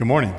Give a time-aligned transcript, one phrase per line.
[0.00, 0.34] Good morning.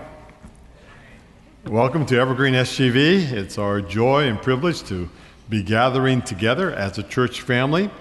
[1.67, 3.31] Welcome to Evergreen SGV.
[3.31, 5.07] It's our joy and privilege to
[5.49, 7.91] be gathering together as a church family.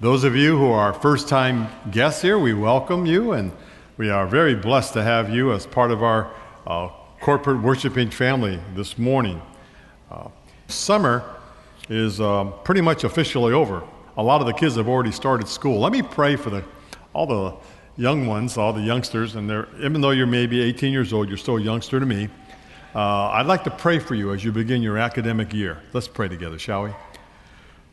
[0.00, 3.52] Those of you who are first time guests here, we welcome you and
[3.96, 6.32] we are very blessed to have you as part of our
[6.66, 6.88] uh,
[7.20, 9.40] corporate worshiping family this morning.
[10.10, 10.30] Uh,
[10.66, 11.22] summer
[11.88, 13.84] is uh, pretty much officially over.
[14.16, 15.78] A lot of the kids have already started school.
[15.78, 16.64] Let me pray for the,
[17.12, 17.54] all the
[17.96, 21.36] young ones, all the youngsters, and they're, even though you're maybe 18 years old, you're
[21.36, 22.28] still a youngster to me.
[22.94, 25.78] Uh, I'd like to pray for you as you begin your academic year.
[25.92, 26.90] Let's pray together, shall we?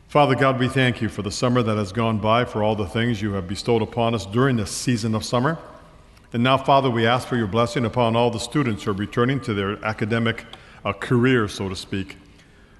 [0.08, 2.86] Father God, we thank you for the summer that has gone by, for all the
[2.86, 5.58] things you have bestowed upon us during this season of summer.
[6.32, 9.40] And now, Father, we ask for your blessing upon all the students who are returning
[9.40, 10.44] to their academic
[10.84, 12.16] uh, career, so to speak.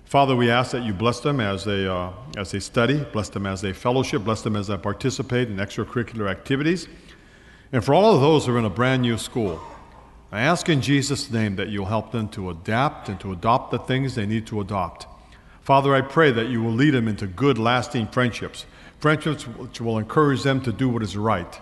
[0.05, 3.47] Father, we ask that you bless them as they, uh, as they study, bless them
[3.47, 6.87] as they fellowship, bless them as they participate in extracurricular activities.
[7.73, 9.59] And for all of those who are in a brand new school,
[10.31, 13.79] I ask in Jesus' name that you'll help them to adapt and to adopt the
[13.79, 15.07] things they need to adopt.
[15.63, 18.67] Father, I pray that you will lead them into good, lasting friendships,
[19.01, 21.61] friendships which will encourage them to do what is right.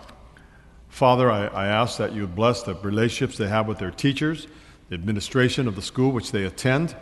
[0.88, 4.48] Father, I, I ask that you bless the relationships they have with their teachers,
[4.88, 6.97] the administration of the school which they attend,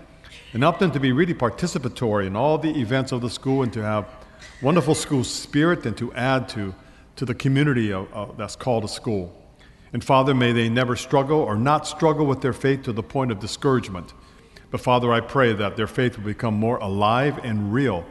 [0.52, 3.72] and help them to be really participatory in all the events of the school and
[3.72, 4.06] to have
[4.60, 6.74] wonderful school spirit and to add to
[7.18, 9.34] to the community of, of, that's called a school.
[9.92, 13.32] And Father, may they never struggle or not struggle with their faith to the point
[13.32, 14.14] of discouragement.
[14.70, 18.04] But Father, I pray that their faith will become more alive and real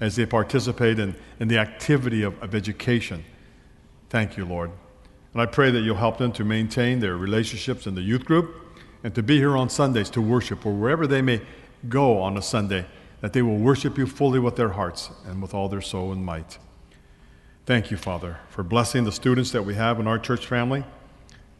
[0.00, 3.22] as they participate in, in the activity of, of education.
[4.08, 4.70] Thank you, Lord.
[5.34, 8.54] And I pray that you'll help them to maintain their relationships in the youth group
[9.02, 11.42] and to be here on Sundays to worship or wherever they may
[11.90, 12.86] go on a Sunday,
[13.20, 16.24] that they will worship you fully with their hearts and with all their soul and
[16.24, 16.58] might.
[17.66, 20.84] Thank you, Father, for blessing the students that we have in our church family.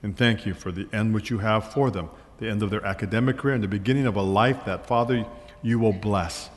[0.02, 2.84] And thank you for the end which you have for them, the end of their
[2.84, 5.24] academic career and the beginning of a life that, Father,
[5.62, 6.50] you will bless.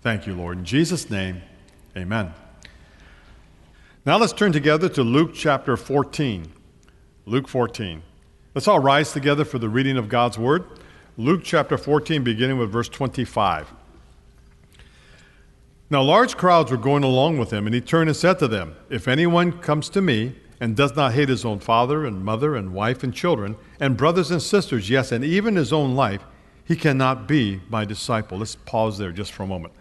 [0.00, 0.56] Thank you, Lord.
[0.56, 1.42] In Jesus' name,
[1.94, 2.32] amen.
[4.06, 6.50] Now let's turn together to Luke chapter 14.
[7.26, 8.02] Luke 14.
[8.54, 10.64] Let's all rise together for the reading of God's word.
[11.18, 13.70] Luke chapter 14, beginning with verse 25.
[15.92, 18.76] Now, large crowds were going along with him, and he turned and said to them,
[18.88, 22.72] If anyone comes to me and does not hate his own father and mother and
[22.72, 26.24] wife and children, and brothers and sisters, yes, and even his own life,
[26.64, 28.38] he cannot be my disciple.
[28.38, 29.74] Let's pause there just for a moment.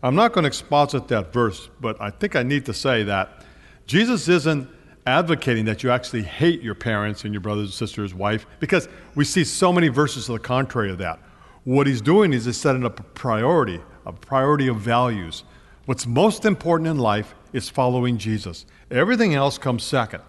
[0.00, 3.44] I'm not going to exposit that verse, but I think I need to say that
[3.84, 4.68] Jesus isn't
[5.08, 9.24] advocating that you actually hate your parents and your brothers and sisters, wife, because we
[9.24, 11.18] see so many verses to the contrary of that.
[11.64, 15.44] What he's doing is he's setting up a priority, a priority of values.
[15.84, 18.66] What's most important in life is following Jesus.
[18.90, 20.22] Everything else comes second.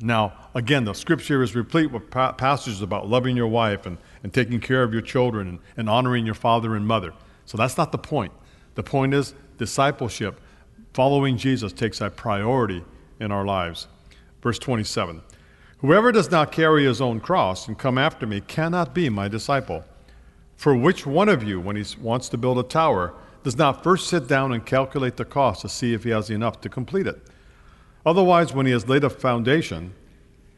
[0.00, 4.32] Now, again, the scripture is replete with pa- passages about loving your wife and, and
[4.32, 7.12] taking care of your children and, and honoring your father and mother.
[7.46, 8.32] So that's not the point.
[8.74, 10.40] The point is discipleship.
[10.92, 12.84] Following Jesus takes a priority
[13.18, 13.88] in our lives.
[14.42, 15.22] Verse 27
[15.78, 19.84] Whoever does not carry his own cross and come after me cannot be my disciple.
[20.62, 24.06] For which one of you, when he wants to build a tower, does not first
[24.06, 27.20] sit down and calculate the cost to see if he has enough to complete it.
[28.06, 29.92] Otherwise, when he has laid a foundation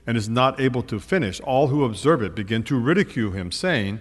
[0.06, 3.98] and is not able to finish, all who observe it begin to ridicule him, saying,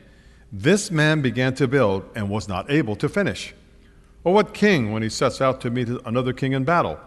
[0.51, 3.53] This man began to build and was not able to finish.
[4.25, 6.99] Or what king, when he sets out to meet another king in battle,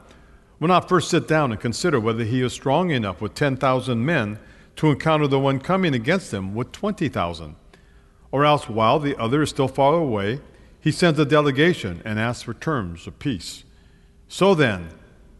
[0.58, 4.38] will not first sit down and consider whether he is strong enough with 10,000 men
[4.76, 7.56] to encounter the one coming against him with 20,000?
[8.32, 10.40] Or else, while the other is still far away,
[10.80, 13.64] he sends a delegation and asks for terms of peace.
[14.28, 14.90] So then,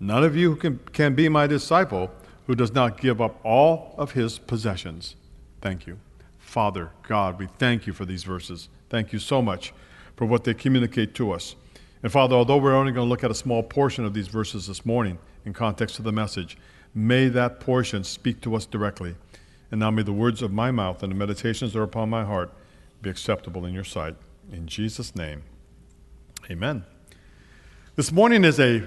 [0.00, 2.10] none of you can, can be my disciple
[2.46, 5.16] who does not give up all of his possessions.
[5.60, 5.98] Thank you.
[6.38, 8.68] Father, God, we thank you for these verses.
[8.88, 9.72] Thank you so much
[10.16, 11.56] for what they communicate to us.
[12.02, 14.68] And Father, although we're only going to look at a small portion of these verses
[14.68, 16.56] this morning in context of the message,
[16.94, 19.16] may that portion speak to us directly.
[19.70, 22.24] And now may the words of my mouth and the meditations that are upon my
[22.24, 22.52] heart
[23.02, 24.16] be acceptable in your sight.
[24.52, 25.42] In Jesus' name,
[26.50, 26.84] amen.
[27.96, 28.86] This morning is a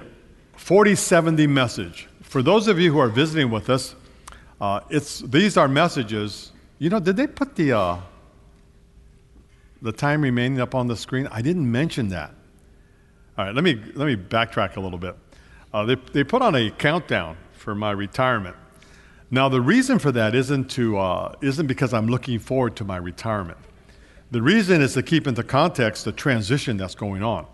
[0.57, 2.07] 4070 message.
[2.21, 3.95] For those of you who are visiting with us,
[4.61, 6.51] uh, it's, these are messages.
[6.77, 7.97] You know, did they put the, uh,
[9.81, 11.27] the time remaining up on the screen?
[11.31, 12.33] I didn't mention that.
[13.37, 15.15] All right, let me, let me backtrack a little bit.
[15.73, 18.55] Uh, they, they put on a countdown for my retirement.
[19.31, 22.97] Now, the reason for that isn't, to, uh, isn't because I'm looking forward to my
[22.97, 23.57] retirement.
[24.31, 27.47] The reason is to keep into context the transition that's going on.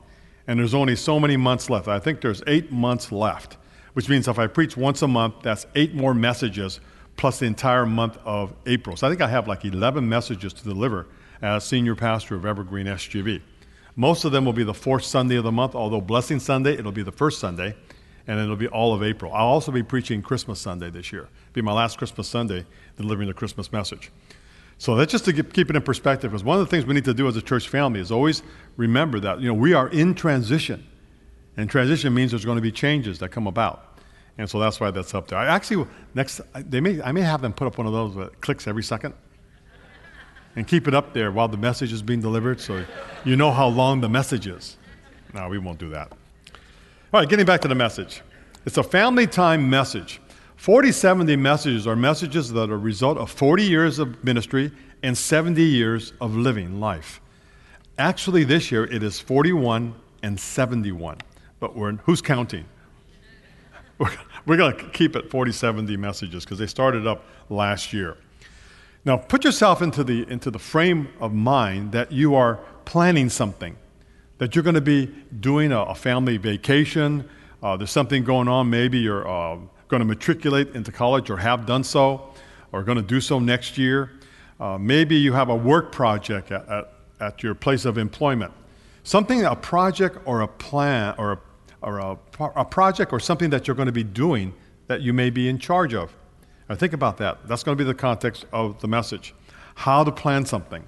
[0.47, 1.87] And there's only so many months left.
[1.87, 3.57] I think there's eight months left,
[3.93, 6.81] which means if I preach once a month, that's eight more messages
[7.15, 8.97] plus the entire month of April.
[8.97, 11.07] So I think I have like 11 messages to deliver
[11.41, 13.41] as senior pastor of Evergreen SGV.
[13.95, 16.91] Most of them will be the fourth Sunday of the month, although Blessing Sunday, it'll
[16.91, 17.73] be the first Sunday,
[18.27, 19.31] and it'll be all of April.
[19.31, 21.21] I'll also be preaching Christmas Sunday this year.
[21.21, 22.65] It'll be my last Christmas Sunday
[22.97, 24.11] delivering the Christmas message.
[24.77, 27.05] So that's just to keep it in perspective, because one of the things we need
[27.05, 28.43] to do as a church family is always
[28.75, 30.85] remember that you know we are in transition,
[31.55, 33.99] and transition means there's going to be changes that come about,
[34.37, 35.39] and so that's why that's up there.
[35.39, 38.41] I actually next they may I may have them put up one of those that
[38.41, 39.13] clicks every second,
[40.57, 42.83] and keep it up there while the message is being delivered, so
[43.23, 44.77] you know how long the message is.
[45.33, 46.11] No, we won't do that.
[47.13, 48.21] All right, getting back to the message.
[48.65, 50.19] It's a family time message.
[50.65, 54.71] 4070 messages are messages that are a result of 40 years of ministry
[55.03, 57.21] and 70 years of living life.
[57.99, 61.19] Actually, this year it is 41 and 71.
[61.59, 62.65] But we're, who's counting?
[63.99, 64.09] We're,
[64.47, 68.17] we're going to keep it 40, 70 messages because they started up last year.
[69.05, 73.77] Now, put yourself into the, into the frame of mind that you are planning something,
[74.39, 77.29] that you're going to be doing a, a family vacation.
[77.61, 78.69] Uh, there's something going on.
[78.69, 82.33] Maybe you're uh, going to matriculate into college or have done so,
[82.71, 84.11] or going to do so next year.
[84.59, 88.51] Uh, maybe you have a work project at, at, at, your place of employment.
[89.03, 91.39] Something, a project or a plan, or, a,
[91.81, 92.17] or a,
[92.55, 94.53] a project or something that you're going to be doing
[94.87, 96.15] that you may be in charge of.
[96.69, 97.47] Now, think about that.
[97.47, 99.35] That's going to be the context of the message.
[99.75, 100.83] How to plan something.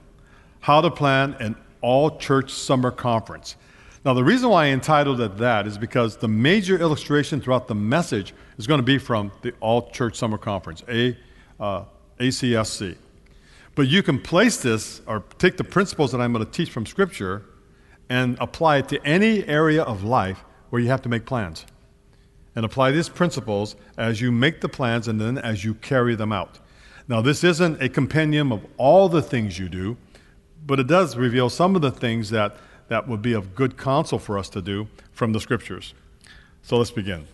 [0.62, 3.56] How to plan an all church summer conference.
[4.08, 7.76] Now, the reason why I entitled it that is because the major illustration throughout the
[7.76, 11.18] message is going to be from the All Church Summer Conference, A,
[11.60, 11.84] uh,
[12.18, 12.96] ACSC.
[13.76, 16.86] But you can place this or take the principles that I'm going to teach from
[16.86, 17.44] Scripture
[18.08, 21.66] and apply it to any area of life where you have to make plans
[22.56, 26.32] and apply these principles as you make the plans and then as you carry them
[26.32, 26.60] out.
[27.10, 29.98] Now, this isn't a compendium of all the things you do,
[30.66, 32.56] but it does reveal some of the things that,
[32.88, 35.94] that would be of good counsel for us to do from the scriptures.
[36.64, 37.28] So let's begin.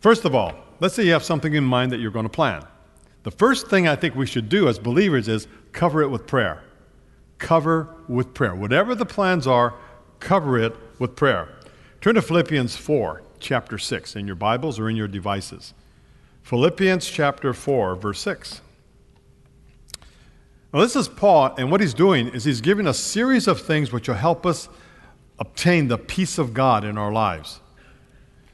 [0.00, 2.64] First of all, let's say you have something in mind that you're going to plan.
[3.22, 6.62] The first thing I think we should do as believers is cover it with prayer.
[7.38, 8.54] Cover with prayer.
[8.54, 9.74] Whatever the plans are,
[10.18, 11.48] cover it with prayer.
[12.00, 15.74] Turn to Philippians 4 chapter 6 in your Bibles or in your devices.
[16.42, 18.60] Philippians chapter 4, verse 6.
[20.72, 23.92] Now, this is Paul, and what he's doing is he's giving a series of things
[23.92, 24.70] which will help us
[25.38, 27.60] obtain the peace of God in our lives.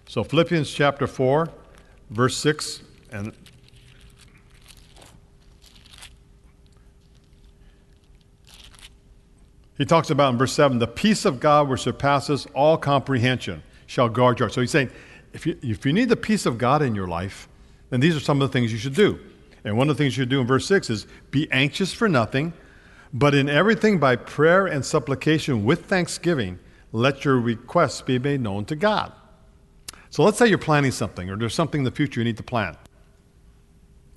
[0.06, 1.49] So, Philippians chapter 4,
[2.11, 2.82] verse 6,
[3.12, 3.32] and
[9.76, 14.09] he talks about in verse 7 the peace of God which surpasses all comprehension shall
[14.09, 14.55] guard your heart.
[14.55, 14.91] So he's saying,
[15.32, 17.49] if you, if you need the peace of God in your life,
[17.91, 19.19] then these are some of the things you should do.
[19.64, 22.52] And one of the things you do in verse 6 is be anxious for nothing,
[23.12, 26.58] but in everything by prayer and supplication with thanksgiving,
[26.93, 29.12] let your requests be made known to God.
[30.10, 32.43] So let's say you're planning something, or there's something in the future you need to
[32.43, 32.76] plan,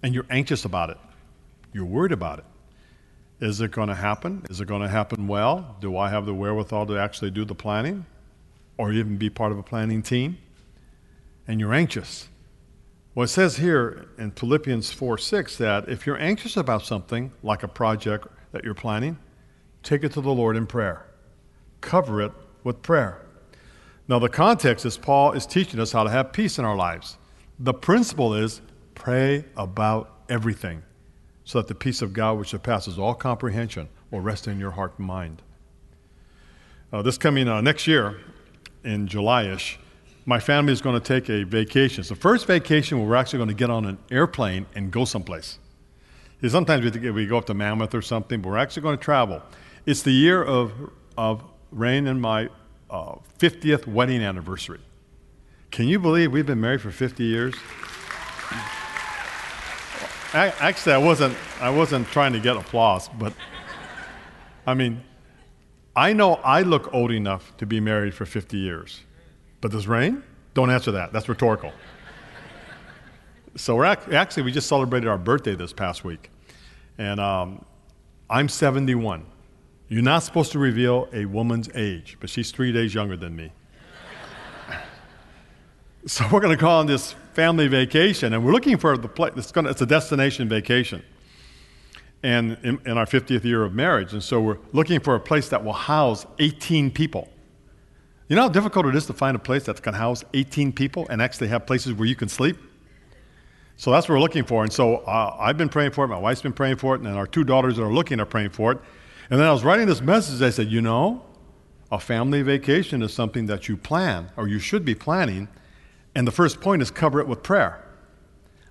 [0.04, 0.98] and you're anxious about it.
[1.74, 2.46] You're worried about it.
[3.40, 4.46] Is it going to happen?
[4.50, 5.76] Is it going to happen well?
[5.82, 8.06] Do I have the wherewithal to actually do the planning?
[8.82, 10.40] or even be part of a planning team,
[11.48, 12.28] and you're anxious.
[13.14, 17.62] Well, it says here in Philippians 4 6 that if you're anxious about something, like
[17.62, 19.18] a project that you're planning,
[19.84, 21.06] take it to the Lord in prayer.
[21.82, 22.32] Cover it
[22.64, 23.22] with prayer.
[24.08, 27.18] Now, the context is Paul is teaching us how to have peace in our lives.
[27.60, 28.62] The principle is
[28.96, 30.84] pray about everything
[31.44, 34.94] so that the peace of God, which surpasses all comprehension, will rest in your heart
[34.98, 35.42] and mind.
[36.94, 38.20] Uh, this coming uh, next year,
[38.84, 39.80] in July-ish,
[40.26, 42.02] my family is going to take a vacation.
[42.02, 45.06] It's the first vacation where we're actually going to get on an airplane and go
[45.06, 45.58] someplace.
[46.48, 49.42] Sometimes we go up to Mammoth or something, but we're actually going to travel.
[49.86, 50.72] It's the year of,
[51.18, 52.50] of Rain and my
[52.90, 54.80] uh, 50th wedding anniversary.
[55.70, 57.56] Can you believe we've been married for 50 years?
[60.34, 63.34] Actually, I wasn't, I wasn't trying to get applause, but
[64.66, 65.04] I mean,
[65.96, 69.02] I know I look old enough to be married for 50 years.
[69.62, 70.24] But does Rain?
[70.54, 71.14] Don't answer that.
[71.14, 71.72] That's rhetorical.
[73.56, 76.30] so we're ac- actually, we just celebrated our birthday this past week.
[76.98, 77.64] And um,
[78.30, 79.26] I'm 71.
[79.88, 83.52] You're not supposed to reveal a woman's age, but she's three days younger than me.
[86.06, 89.34] so we're going to go on this family vacation, and we're looking for the place.
[89.36, 91.04] It's, it's a destination vacation
[92.24, 94.14] and in, in, our 50th year of marriage.
[94.14, 97.30] And so we're looking for a place that will house 18 people.
[98.32, 101.06] You know how difficult it is to find a place that can house 18 people
[101.10, 102.56] and actually have places where you can sleep?
[103.76, 104.64] So that's what we're looking for.
[104.64, 106.08] And so uh, I've been praying for it.
[106.08, 107.02] My wife's been praying for it.
[107.02, 108.78] And our two daughters that are looking are praying for it.
[109.30, 110.42] And then I was writing this message.
[110.42, 111.26] I said, you know,
[111.92, 115.50] a family vacation is something that you plan or you should be planning.
[116.16, 117.86] And the first point is cover it with prayer.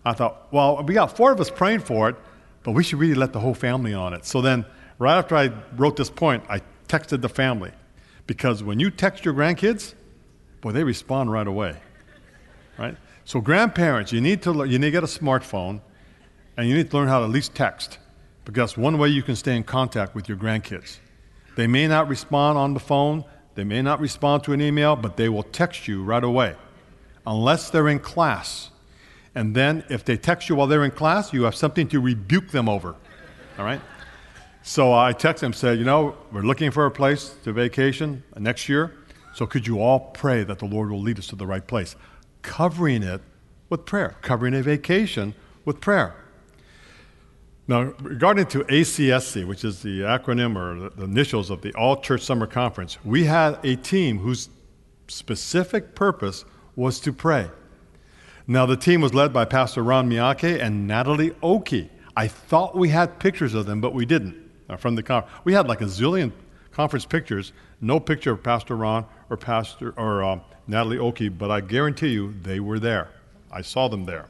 [0.07, 2.17] I thought, well, we got four of us praying for it,
[2.62, 4.25] but we should really let the whole family on it.
[4.25, 4.64] So then,
[4.99, 7.73] right after I wrote this point, I texted the family.
[8.27, 9.95] Because when you text your grandkids,
[10.61, 11.77] boy, they respond right away.
[12.79, 12.97] Right?
[13.25, 15.81] So, grandparents, you need to you need to get a smartphone,
[16.57, 17.99] and you need to learn how to at least text,
[18.45, 20.99] because one way you can stay in contact with your grandkids.
[21.57, 23.25] They may not respond on the phone,
[23.55, 26.57] they may not respond to an email, but they will text you right away,
[27.27, 28.71] unless they're in class.
[29.35, 32.49] And then, if they text you while they're in class, you have something to rebuke
[32.49, 32.97] them over.
[33.59, 33.81] All right?
[34.62, 38.69] So I texted them, said, you know, we're looking for a place to vacation next
[38.69, 38.95] year.
[39.35, 41.97] So could you all pray that the Lord will lead us to the right place?
[42.43, 43.21] covering it
[43.69, 46.14] with prayer, covering a vacation with prayer.
[47.69, 52.23] Now, regarding to ACSC, which is the acronym or the initials of the All Church
[52.23, 54.49] Summer Conference, we had a team whose
[55.07, 57.49] specific purpose was to pray.
[58.47, 61.90] Now, the team was led by Pastor Ron Miyake and Natalie Oki.
[62.17, 65.37] I thought we had pictures of them, but we didn't uh, from the conference.
[65.45, 66.33] We had like a zillion
[66.71, 71.61] conference pictures, no picture of Pastor Ron or Pastor or um, Natalie Oki, but I
[71.61, 73.09] guarantee you they were there.
[73.50, 74.29] I saw them there.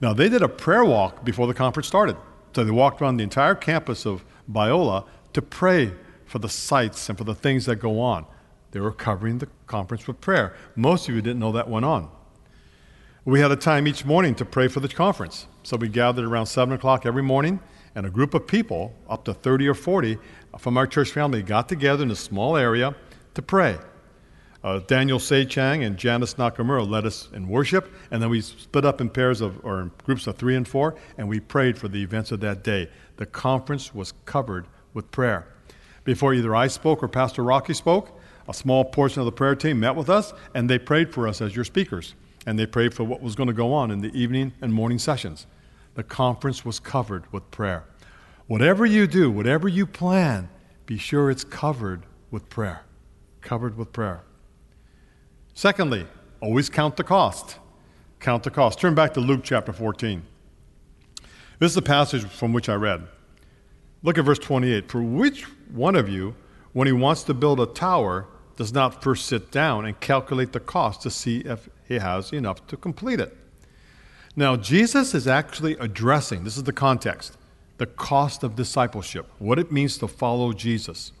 [0.00, 2.16] Now, they did a prayer walk before the conference started.
[2.54, 5.92] So they walked around the entire campus of Biola to pray
[6.26, 8.26] for the sites and for the things that go on.
[8.72, 10.56] They were covering the conference with prayer.
[10.76, 12.10] Most of you didn't know that went on.
[13.24, 15.46] We had a time each morning to pray for the conference.
[15.62, 17.60] So we gathered around 7 o'clock every morning,
[17.94, 20.18] and a group of people, up to 30 or 40
[20.58, 22.94] from our church family, got together in a small area
[23.34, 23.78] to pray.
[24.64, 29.00] Uh, Daniel Chang and Janice Nakamura led us in worship, and then we split up
[29.00, 32.00] in pairs of, or in groups of three and four, and we prayed for the
[32.00, 32.88] events of that day.
[33.16, 35.48] The conference was covered with prayer.
[36.04, 39.80] Before either I spoke or Pastor Rocky spoke, a small portion of the prayer team
[39.80, 42.14] met with us, and they prayed for us as your speakers.
[42.46, 44.98] And they prayed for what was going to go on in the evening and morning
[44.98, 45.46] sessions.
[45.94, 47.84] The conference was covered with prayer.
[48.46, 50.48] Whatever you do, whatever you plan,
[50.86, 52.82] be sure it's covered with prayer.
[53.40, 54.22] Covered with prayer.
[55.54, 56.06] Secondly,
[56.40, 57.58] always count the cost.
[58.20, 58.78] Count the cost.
[58.78, 60.22] Turn back to Luke chapter 14.
[61.58, 63.06] This is the passage from which I read.
[64.02, 64.90] Look at verse 28.
[64.90, 66.34] For which one of you,
[66.72, 70.60] when he wants to build a tower, does not first sit down and calculate the
[70.60, 73.36] cost to see if he has enough to complete it?
[74.34, 77.36] Now, Jesus is actually addressing, this is the context,
[77.78, 81.12] the cost of discipleship, what it means to follow Jesus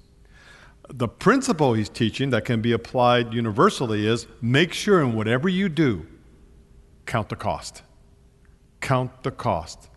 [0.88, 5.68] the principle he's teaching that can be applied universally is make sure in whatever you
[5.68, 6.06] do,
[7.06, 7.82] count the cost.
[8.80, 9.88] Count the cost.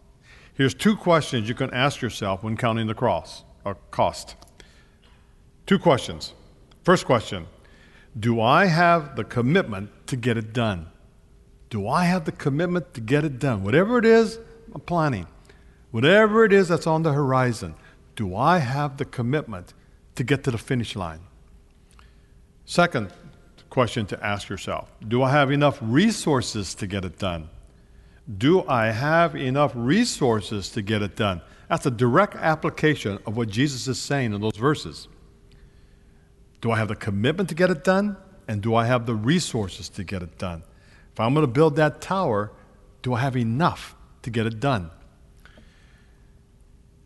[0.54, 4.36] Here's two questions you can ask yourself when counting the cross or cost.
[5.66, 6.34] Two questions.
[6.84, 7.48] First question
[8.18, 10.88] Do I have the commitment to get it done?
[11.76, 13.62] Do I have the commitment to get it done?
[13.62, 14.40] Whatever it is,
[14.74, 15.28] I'm planning.
[15.92, 17.76] Whatever it is that's on the horizon,
[18.16, 19.74] do I have the commitment
[20.16, 21.20] to get to the finish line?
[22.64, 23.12] Second
[23.70, 27.50] question to ask yourself Do I have enough resources to get it done?
[28.38, 31.42] Do I have enough resources to get it done?
[31.68, 35.10] That's a direct application of what Jesus is saying in those verses.
[36.62, 38.16] Do I have the commitment to get it done?
[38.48, 40.64] And do I have the resources to get it done?
[41.16, 42.52] If I'm going to build that tower,
[43.02, 44.92] do I have enough to get it done?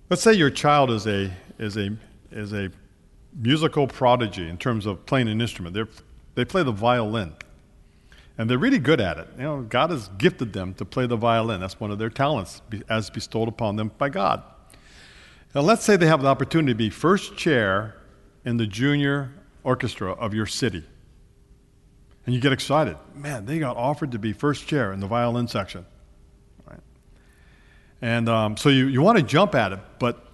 [0.10, 1.96] Let's say your child is a, is a,
[2.32, 2.72] is a
[3.40, 5.76] musical prodigy in terms of playing an instrument.
[5.76, 5.88] They're,
[6.34, 7.36] they play the violin.
[8.36, 9.28] And they're really good at it.
[9.38, 11.60] You know, God has gifted them to play the violin.
[11.62, 14.42] That's one of their talents as bestowed upon them by God.
[15.54, 17.96] Now, let's say they have the opportunity to be first chair
[18.44, 20.84] in the junior orchestra of your city.
[22.30, 22.96] And you get excited.
[23.16, 25.84] Man, they got offered to be first chair in the violin section.
[26.64, 26.80] Right?
[28.04, 30.28] And um, so you, you want to jump at it, but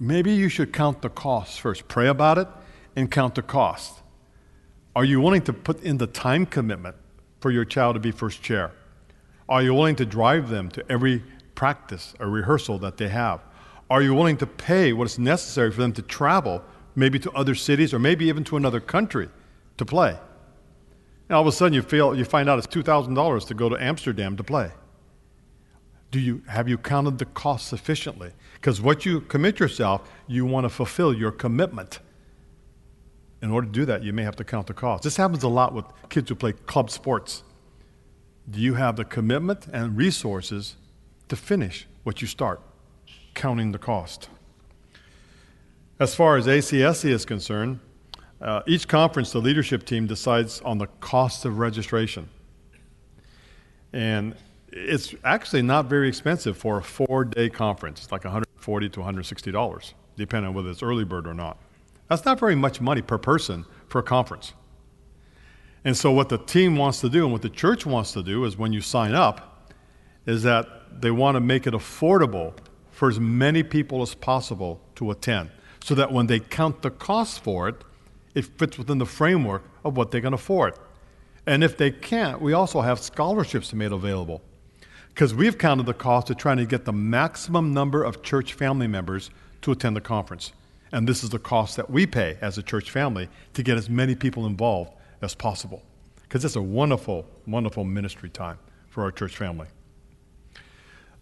[0.00, 1.86] maybe you should count the costs first.
[1.86, 2.48] Pray about it
[2.96, 4.02] and count the cost.
[4.96, 6.96] Are you willing to put in the time commitment
[7.38, 8.72] for your child to be first chair?
[9.48, 11.22] Are you willing to drive them to every
[11.54, 13.44] practice or rehearsal that they have?
[13.88, 16.64] Are you willing to pay what is necessary for them to travel,
[16.96, 19.28] maybe to other cities or maybe even to another country
[19.76, 20.18] to play?
[21.28, 23.76] And all of a sudden you, feel, you find out it's $2,000 to go to
[23.82, 24.70] Amsterdam to play.
[26.10, 28.32] Do you, have you counted the cost sufficiently?
[28.54, 32.00] Because what you commit yourself, you want to fulfill your commitment.
[33.42, 35.02] In order to do that, you may have to count the cost.
[35.02, 37.42] This happens a lot with kids who play club sports.
[38.50, 40.76] Do you have the commitment and resources
[41.28, 42.62] to finish what you start,
[43.34, 44.30] counting the cost?
[46.00, 47.80] As far as ACSC is concerned,
[48.40, 52.28] uh, each conference, the leadership team decides on the cost of registration.
[53.92, 54.34] And
[54.70, 59.92] it's actually not very expensive for a four day conference, it's like $140 to $160,
[60.16, 61.58] depending on whether it's early bird or not.
[62.08, 64.52] That's not very much money per person for a conference.
[65.84, 68.44] And so, what the team wants to do and what the church wants to do
[68.44, 69.72] is when you sign up,
[70.26, 72.52] is that they want to make it affordable
[72.90, 75.50] for as many people as possible to attend
[75.82, 77.76] so that when they count the cost for it,
[78.34, 80.74] it fits within the framework of what they can afford.
[81.46, 84.42] And if they can't, we also have scholarships made available
[85.08, 88.86] because we've counted the cost of trying to get the maximum number of church family
[88.86, 89.30] members
[89.62, 90.52] to attend the conference.
[90.92, 93.90] And this is the cost that we pay as a church family to get as
[93.90, 95.82] many people involved as possible.
[96.22, 98.58] Because it's a wonderful, wonderful ministry time
[98.88, 99.66] for our church family.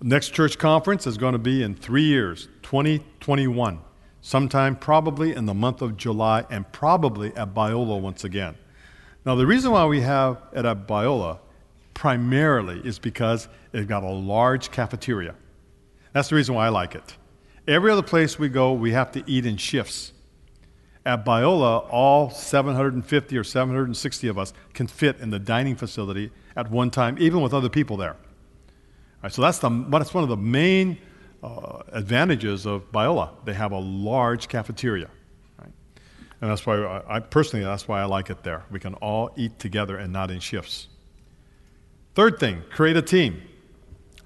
[0.03, 3.79] Next church conference is going to be in three years, 2021,
[4.27, 8.57] sometime probably in the month of July and probably at Biola once again.
[9.25, 11.39] Now, the reason why we have it at Biola
[11.95, 15.37] primarily is because it's got a large cafeteria.
[16.13, 17.17] That's the reason why I like it.
[17.69, 20.13] Every other place we go, we have to eat in shifts.
[21.05, 26.69] At Biola, all 750 or 760 of us can fit in the dining facility at
[26.69, 28.17] one time, even with other people there.
[29.23, 30.99] Right, so that's, the, that's one of the main
[31.43, 33.31] uh, advantages of Biola.
[33.45, 35.09] They have a large cafeteria.
[35.59, 35.71] Right?
[36.41, 38.65] And that's why I, I personally, that's why I like it there.
[38.71, 40.89] We can all eat together and not in shifts.
[42.15, 43.43] Third thing, create a team.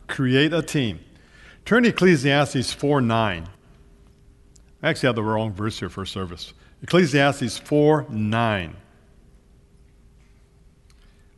[0.07, 1.01] Create a team.
[1.65, 3.49] Turn to Ecclesiastes 4 9.
[4.83, 6.53] I actually have the wrong verse here for service.
[6.83, 8.77] Ecclesiastes 4 9.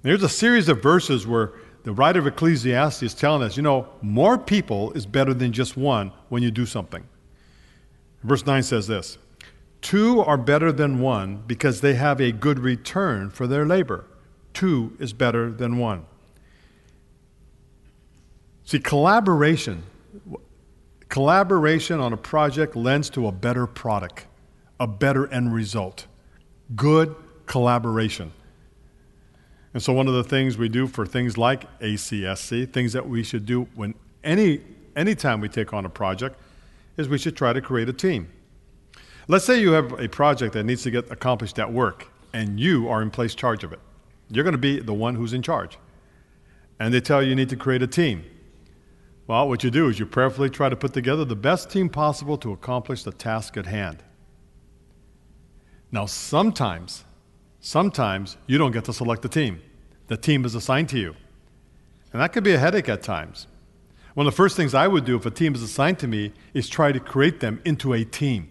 [0.03, 1.53] There's a series of verses where
[1.85, 5.77] the writer of Ecclesiastes is telling us, you know, more people is better than just
[5.77, 7.07] one when you do something.
[8.23, 9.19] Verse 9 says this
[9.81, 14.07] Two are better than one because they have a good return for their labor.
[14.55, 16.07] Two is better than one.
[18.65, 19.83] See, collaboration,
[21.09, 24.29] collaboration on a project lends to a better product,
[24.79, 26.07] a better end result.
[26.77, 28.33] Good collaboration.
[29.75, 33.23] And so, one of the things we do for things like ACSC, things that we
[33.23, 34.61] should do when any
[34.95, 36.39] anytime we take on a project,
[36.97, 38.29] is we should try to create a team.
[39.29, 42.89] Let's say you have a project that needs to get accomplished at work, and you
[42.89, 43.81] are in place charge of it.
[44.31, 45.79] You're going to be the one who's in charge.
[46.79, 48.25] And they tell you you need to create a team.
[49.27, 52.37] Well, what you do is you prayerfully try to put together the best team possible
[52.39, 54.03] to accomplish the task at hand.
[55.93, 57.05] Now, sometimes
[57.65, 59.63] Sometimes you don't get to select the team,
[60.09, 61.15] the team is assigned to you.
[62.13, 63.47] And that could be a headache at times.
[64.15, 66.33] One of the first things I would do if a team is assigned to me
[66.55, 68.49] is try to create them into a team.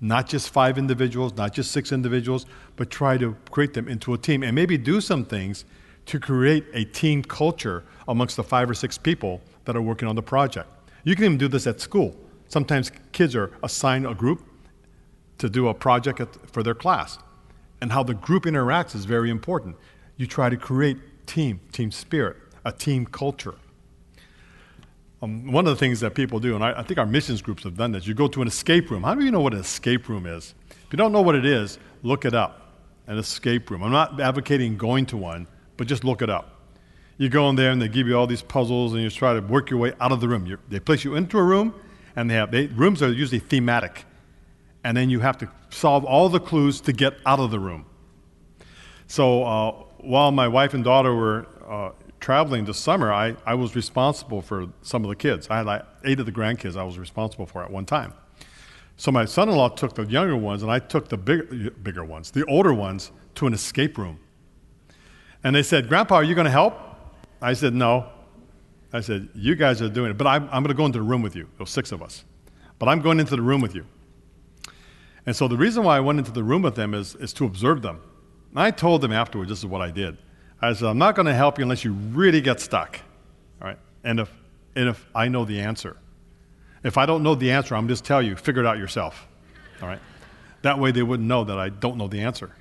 [0.00, 4.18] Not just five individuals, not just six individuals, but try to create them into a
[4.18, 5.64] team and maybe do some things
[6.06, 10.14] to create a team culture amongst the five or six people that are working on
[10.14, 10.68] the project.
[11.02, 12.16] You can even do this at school.
[12.46, 14.44] Sometimes kids are assigned a group
[15.38, 17.18] to do a project for their class
[17.80, 19.76] and how the group interacts is very important.
[20.16, 23.54] You try to create team, team spirit, a team culture.
[25.22, 27.64] Um, one of the things that people do, and I, I, think our missions groups
[27.64, 29.02] have done this, you go to an escape room.
[29.02, 30.54] How do you know what an escape room is?
[30.70, 32.62] If you don't know what it is, look it up.
[33.06, 33.82] An escape room.
[33.82, 36.60] I'm not advocating going to one, but just look it up.
[37.18, 39.40] You go in there and they give you all these puzzles and you try to
[39.40, 40.44] work your way out of the room.
[40.44, 41.74] You're, they place you into a room
[42.14, 44.04] and they have, they, rooms are usually thematic
[44.86, 47.84] and then you have to solve all the clues to get out of the room.
[49.08, 53.74] So uh, while my wife and daughter were uh, traveling this summer, I, I was
[53.74, 55.48] responsible for some of the kids.
[55.50, 58.14] I had like eight of the grandkids I was responsible for at one time.
[58.96, 62.44] So my son-in-law took the younger ones, and I took the big, bigger ones, the
[62.44, 64.20] older ones, to an escape room.
[65.42, 66.78] And they said, "Grandpa, are you going to help?"
[67.42, 68.08] I said, "No."
[68.92, 71.04] I said, "You guys are doing it, but I'm, I'm going to go into the
[71.04, 71.48] room with you.
[71.56, 72.24] There's six of us,
[72.78, 73.84] but I'm going into the room with you."
[75.26, 77.44] And so the reason why I went into the room with them is, is to
[77.44, 78.00] observe them.
[78.50, 80.16] And I told them afterwards, this is what I did.
[80.62, 83.00] I said, I'm not going to help you unless you really get stuck.
[83.60, 83.78] All right?
[84.04, 84.32] And if,
[84.74, 85.96] and if I know the answer.
[86.84, 89.26] If I don't know the answer, I'm just tell you, figure it out yourself.
[89.82, 89.98] All right?
[90.62, 92.54] That way they wouldn't know that I don't know the answer.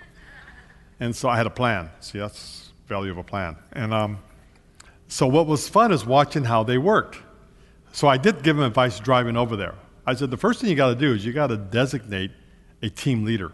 [0.99, 1.89] And so I had a plan.
[1.99, 3.55] See, that's value of a plan.
[3.71, 4.19] And um,
[5.07, 7.17] so what was fun is watching how they worked.
[7.91, 9.75] So I did give them advice driving over there.
[10.05, 12.31] I said, the first thing you got to do is you got to designate
[12.85, 13.51] a team leader.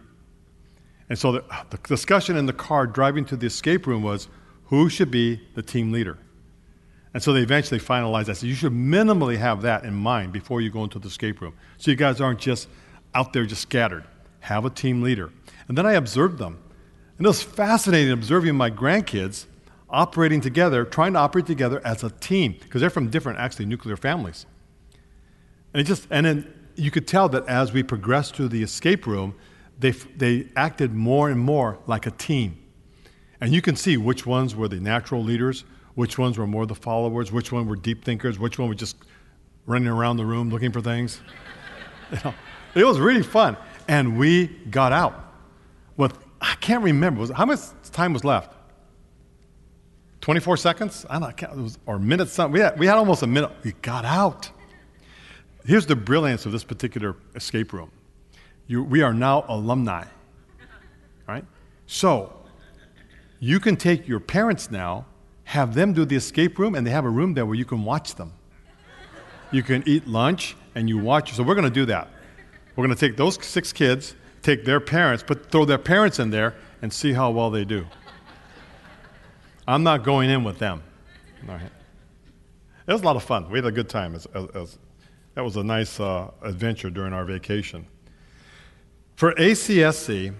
[1.10, 4.28] And so the, the, discussion in the car driving to the escape room was
[4.66, 6.18] who should be the team leader.
[7.14, 8.38] And so they eventually finalized that.
[8.38, 11.54] So you should minimally have that in mind before you go into the escape room.
[11.78, 12.70] So you guys aren't just
[13.14, 14.06] out there just scattered.
[14.42, 15.32] Have a team leader.
[15.68, 16.60] And then I observed them.
[17.18, 19.46] And it was fascinating observing my grandkids
[19.90, 23.98] operating together, trying to operate together as a team, because they're from different, actually, nuclear
[23.98, 24.46] families.
[25.74, 29.06] And it just, and then you could tell that as we progressed through the escape
[29.06, 29.36] room,
[29.80, 32.58] they, they acted more and more like a team.
[33.40, 35.64] And you can see which ones were the natural leaders,
[35.94, 38.98] which ones were more the followers, which one were deep thinkers, which one were just
[39.68, 41.22] running around the room looking for things.
[42.12, 42.34] you know,
[42.74, 43.56] it was really fun.
[43.88, 45.34] And we got out.
[45.98, 47.60] With, I can't remember, was, how much
[47.92, 48.56] time was left?
[50.22, 51.06] 24 seconds?
[51.10, 52.54] I don't know, it was, or minutes, something.
[52.54, 53.52] we had, we had almost a minute.
[53.64, 54.50] We got out.
[55.66, 57.92] Here's the brilliance of this particular escape room.
[58.68, 60.06] You, we are now alumni,
[61.28, 61.46] right?
[61.86, 62.34] So
[63.40, 65.06] you can take your parents now,
[65.46, 67.84] have them do the escape room, and they have a room there where you can
[67.84, 68.34] watch them.
[69.52, 71.34] You can eat lunch and you watch.
[71.34, 72.08] So we're going to do that.
[72.76, 76.30] We're going to take those six kids, take their parents, put, throw their parents in
[76.30, 77.86] there, and see how well they do.
[79.68, 80.82] I'm not going in with them.
[81.48, 81.70] All right.
[82.88, 83.50] It was a lot of fun.
[83.50, 84.78] We had a good time as, as
[85.36, 87.88] that was a nice uh, adventure during our vacation.
[89.16, 90.34] For ACSC,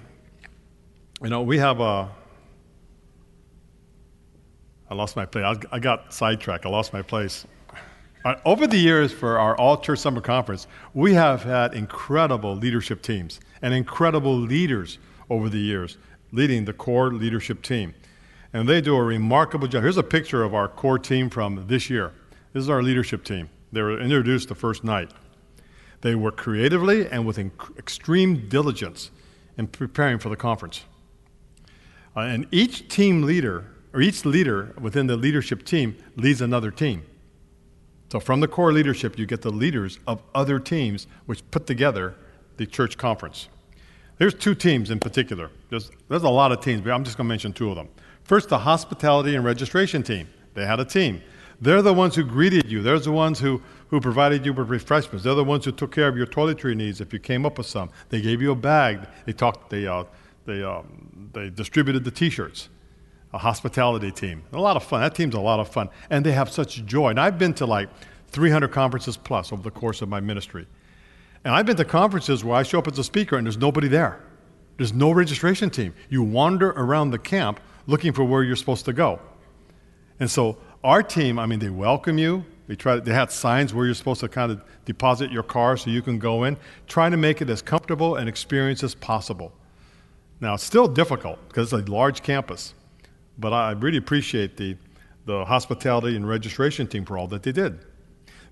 [1.24, 2.10] you know, we have a.
[4.90, 5.58] I lost my place.
[5.72, 6.66] I got sidetracked.
[6.66, 7.46] I lost my place.
[8.26, 13.02] Uh, over the years, for our All Church Summer Conference, we have had incredible leadership
[13.02, 15.00] teams and incredible leaders
[15.30, 15.98] over the years
[16.32, 17.94] leading the core leadership team.
[18.54, 19.84] And they do a remarkable job.
[19.84, 22.14] Here's a picture of our core team from this year.
[22.54, 23.50] This is our leadership team.
[23.72, 25.12] They were introduced the first night.
[26.02, 29.12] They worked creatively and with inc- extreme diligence
[29.58, 30.84] in preparing for the conference.
[32.16, 37.04] Uh, and each team leader, or each leader within the leadership team, leads another team.
[38.12, 42.16] So from the core leadership, you get the leaders of other teams which put together
[42.58, 43.48] the church conference.
[44.18, 45.50] There's two teams in particular.
[45.70, 47.88] There's, there's a lot of teams, but I'm just going to mention two of them.
[48.24, 50.28] First, the hospitality and registration team.
[50.54, 51.22] They had a team.
[51.62, 52.82] They're the ones who greeted you.
[52.82, 55.24] They're the ones who, who provided you with refreshments.
[55.24, 57.68] They're the ones who took care of your toiletry needs if you came up with
[57.68, 57.92] some.
[58.10, 59.08] They gave you a bag.
[59.26, 59.70] They talked.
[59.70, 60.06] They uh,
[60.46, 62.70] they um, they distributed the T-shirts.
[63.34, 64.44] A hospitality team.
[64.52, 65.00] A lot of fun.
[65.00, 67.12] That team's a lot of fun, and they have such joy.
[67.12, 67.88] And I've been to like
[68.32, 70.68] 300 conferences plus over the course of my ministry.
[71.44, 73.88] And I've been to conferences where I show up as a speaker and there's nobody
[73.88, 74.22] there.
[74.78, 75.94] There's no registration team.
[76.10, 79.20] You wander around the camp looking for where you're supposed to go.
[80.20, 82.44] And so our team, I mean, they welcome you.
[82.68, 85.90] They, try, they had signs where you're supposed to kind of deposit your car so
[85.90, 89.52] you can go in, trying to make it as comfortable and experience as possible.
[90.40, 92.74] Now, it's still difficult because it's a large campus,
[93.38, 94.78] but I really appreciate the,
[95.26, 97.80] the hospitality and registration team for all that they did.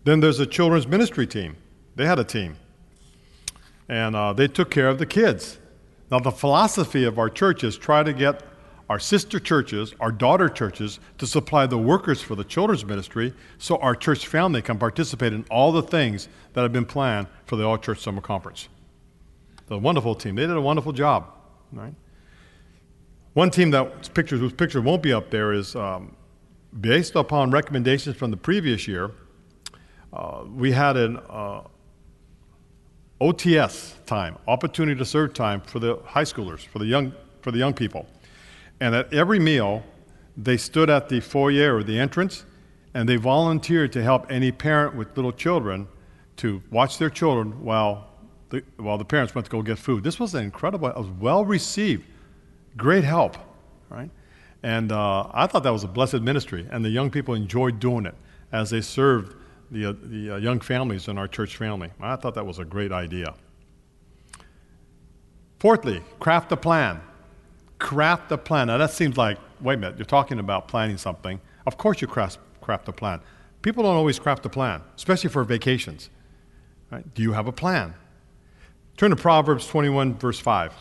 [0.03, 1.57] Then there's a children's ministry team.
[1.95, 2.57] They had a team,
[3.87, 5.57] and uh, they took care of the kids.
[6.11, 8.43] Now, the philosophy of our church is try to get
[8.89, 13.78] our sister churches, our daughter churches, to supply the workers for the children's ministry so
[13.78, 17.63] our church family can participate in all the things that have been planned for the
[17.63, 18.67] All Church Summer Conference.
[19.67, 20.36] The wonderful team.
[20.36, 21.28] They did a wonderful job.
[21.71, 21.93] Right?
[23.34, 26.15] One team that pictures, whose picture won't be up there is um,
[26.82, 29.12] based upon recommendations from the previous year.
[30.12, 31.62] Uh, we had an uh,
[33.21, 37.60] OTS time, opportunity to serve time for the high schoolers, for the young, for the
[37.60, 38.08] young people.
[38.79, 39.83] And at every meal,
[40.37, 42.45] they stood at the foyer or the entrance
[42.93, 45.87] and they volunteered to help any parent with little children
[46.37, 48.09] to watch their children while
[48.49, 50.03] the, while the parents went to go get food.
[50.03, 50.87] This was incredible.
[50.87, 52.05] It was well received.
[52.77, 53.37] Great help,
[53.89, 54.09] right?
[54.63, 58.05] And uh, I thought that was a blessed ministry, and the young people enjoyed doing
[58.05, 58.15] it
[58.51, 59.35] as they served
[59.71, 61.91] the, uh, the uh, young families in our church family.
[62.01, 63.35] I thought that was a great idea.
[65.59, 67.01] Fourthly, craft a plan
[67.79, 68.67] craft a plan.
[68.67, 71.39] Now, that seems like, wait a minute, you're talking about planning something.
[71.65, 73.21] Of course, you craft, craft a plan.
[73.61, 76.09] People don't always craft a plan, especially for vacations.
[76.91, 77.13] Right?
[77.13, 77.93] Do you have a plan?
[78.97, 80.73] Turn to Proverbs 21, verse 5.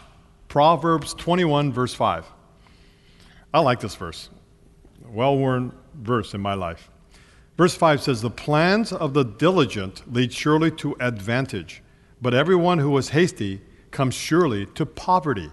[0.48, 2.26] Proverbs 21, verse 5.
[3.52, 4.30] I like this verse.
[5.06, 6.90] Well worn verse in my life.
[7.56, 11.82] Verse 5 says, The plans of the diligent lead surely to advantage,
[12.22, 15.50] but everyone who is hasty comes surely to poverty.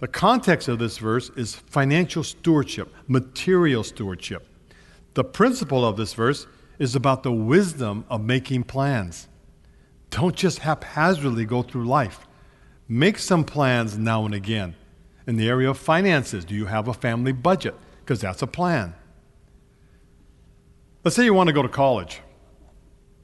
[0.00, 4.46] The context of this verse is financial stewardship, material stewardship.
[5.12, 6.46] The principle of this verse
[6.78, 9.28] is about the wisdom of making plans.
[10.08, 12.26] Don't just haphazardly go through life.
[12.88, 14.74] Make some plans now and again.
[15.26, 17.74] In the area of finances, do you have a family budget?
[18.00, 18.94] Because that's a plan.
[21.04, 22.22] Let's say you want to go to college.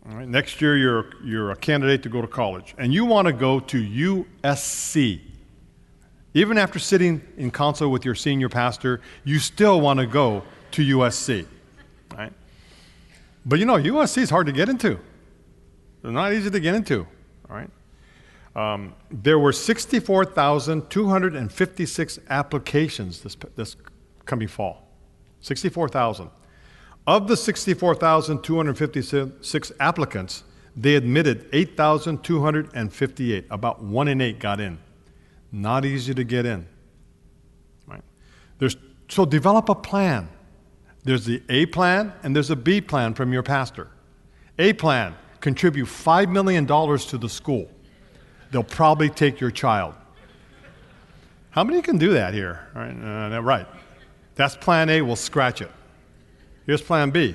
[0.05, 3.61] Next year, you're, you're a candidate to go to college, and you want to go
[3.61, 5.21] to USC.
[6.37, 10.99] Even after sitting in council with your senior pastor, you still want to go to
[10.99, 11.47] USC.
[12.15, 12.31] Right?
[13.47, 14.99] But you know, USC is hard to get into.
[16.03, 17.07] They're not easy to get into.
[17.49, 17.71] All right?
[18.55, 23.77] Um, there were 64,256 applications this, this
[24.27, 24.87] coming fall.
[25.41, 26.29] 64,000.
[27.07, 30.45] Of the 64,256 applicants,
[30.77, 33.47] they admitted 8,258.
[33.51, 34.77] About one in eight got in.
[35.57, 36.67] Not easy to get in.
[37.87, 38.03] Right?
[38.59, 38.77] There's,
[39.09, 40.29] so develop a plan.
[41.03, 43.89] There's the A plan and there's a B plan from your pastor.
[44.59, 47.71] A plan, contribute $5 million to the school.
[48.51, 49.95] They'll probably take your child.
[51.51, 52.69] How many can do that here?
[52.75, 53.67] Right, uh, right.
[54.35, 55.71] That's plan A, we'll scratch it.
[56.67, 57.35] Here's plan B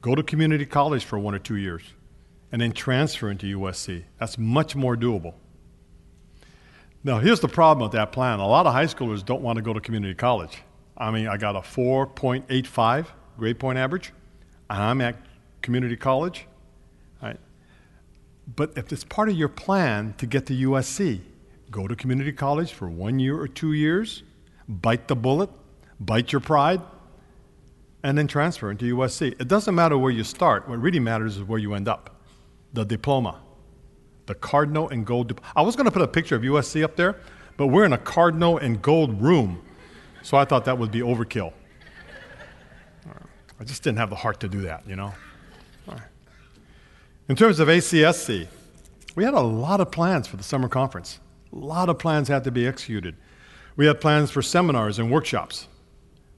[0.00, 1.82] go to community college for one or two years
[2.52, 4.04] and then transfer into USC.
[4.20, 5.34] That's much more doable.
[7.02, 8.40] Now, here's the problem with that plan.
[8.40, 10.62] A lot of high schoolers don't want to go to community college.
[10.96, 13.06] I mean, I got a 4.85
[13.38, 14.12] grade point average,
[14.68, 15.16] and I'm at
[15.62, 16.46] community college.
[17.22, 17.38] Right?
[18.54, 21.20] But if it's part of your plan to get to USC,
[21.70, 24.22] go to community college for one year or two years,
[24.68, 25.48] bite the bullet,
[25.98, 26.82] bite your pride,
[28.02, 29.40] and then transfer into USC.
[29.40, 30.68] It doesn't matter where you start.
[30.68, 32.20] What really matters is where you end up
[32.72, 33.40] the diploma,
[34.30, 35.40] the cardinal and gold.
[35.56, 37.16] I was going to put a picture of USC up there,
[37.56, 39.60] but we're in a cardinal and gold room,
[40.22, 41.52] so I thought that would be overkill.
[43.58, 45.12] I just didn't have the heart to do that, you know.
[47.28, 48.46] In terms of ACSC,
[49.16, 51.18] we had a lot of plans for the summer conference.
[51.52, 53.16] A lot of plans had to be executed.
[53.74, 55.66] We had plans for seminars and workshops.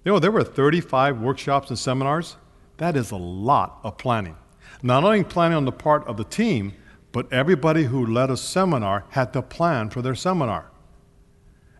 [0.07, 2.37] You know, there were 35 workshops and seminars.
[2.79, 4.37] That is a lot of planning.
[4.83, 6.73] Not only planning on the part of the team,
[7.13, 10.71] but everybody who led a seminar had to plan for their seminar.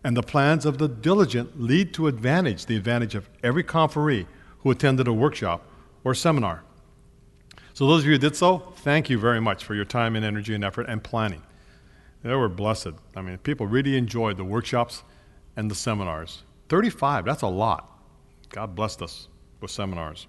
[0.03, 4.27] And the plans of the diligent lead to advantage, the advantage of every conferee
[4.59, 5.65] who attended a workshop
[6.03, 6.63] or seminar.
[7.73, 10.23] So, those of you who did so, thank you very much for your time and
[10.23, 11.41] energy and effort and planning.
[12.21, 12.93] They were blessed.
[13.15, 15.03] I mean, people really enjoyed the workshops
[15.55, 16.43] and the seminars.
[16.69, 17.99] 35, that's a lot.
[18.49, 19.27] God blessed us
[19.59, 20.27] with seminars.